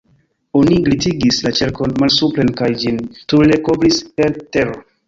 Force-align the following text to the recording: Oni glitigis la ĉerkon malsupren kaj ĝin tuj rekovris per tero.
Oni 0.61 0.77
glitigis 0.87 1.39
la 1.47 1.53
ĉerkon 1.59 1.95
malsupren 2.05 2.53
kaj 2.63 2.73
ĝin 2.87 2.99
tuj 3.21 3.47
rekovris 3.55 4.05
per 4.19 4.41
tero. 4.55 4.81